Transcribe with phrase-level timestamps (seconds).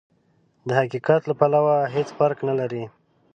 [0.67, 2.83] د حقيقت له پلوه هېڅ فرق نه لري.